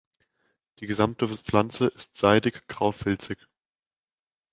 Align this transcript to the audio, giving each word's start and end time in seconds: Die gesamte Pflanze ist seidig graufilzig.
Die 0.79 0.87
gesamte 0.87 1.27
Pflanze 1.27 1.85
ist 1.85 2.17
seidig 2.17 2.67
graufilzig. 2.67 3.37